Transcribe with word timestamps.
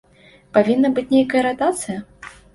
Павінна 0.57 0.91
быць 0.95 1.05
нейкая 1.15 1.43
ратацыя? 1.49 1.99